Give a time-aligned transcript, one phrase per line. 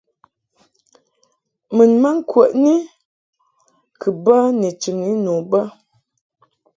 [1.75, 2.75] Mun ma ŋkwəni
[4.01, 5.61] kɨ bə ni chɨŋni nu bə.